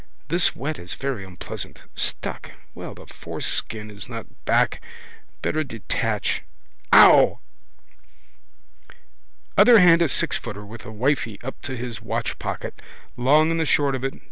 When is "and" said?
13.51-13.59